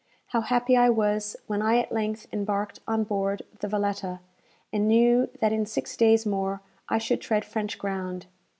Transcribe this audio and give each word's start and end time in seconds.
How 0.29 0.41
happy 0.41 0.75
I 0.75 0.89
was 0.89 1.35
when 1.45 1.61
I 1.61 1.77
at 1.77 1.91
length 1.91 2.25
embarked 2.33 2.79
on 2.87 3.03
board 3.03 3.43
the 3.59 3.67
"Valetta," 3.67 4.19
and 4.73 4.87
knew 4.87 5.29
that 5.41 5.53
in 5.53 5.67
six 5.67 5.95
days 5.95 6.25
more 6.25 6.63
I 6.89 6.97
should 6.97 7.21
tread 7.21 7.45
French 7.45 7.77
ground! 7.77 8.25